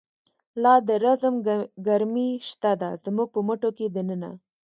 لا 0.63 0.75
د 0.87 0.89
رزم 1.03 1.35
گرمی 1.87 2.29
شته 2.49 2.71
ده، 2.81 2.89
زمونږ 3.03 3.27
په 3.33 3.39
مټو 3.47 3.69
کی 3.77 3.85
د 3.95 3.97
ننه 4.09 4.31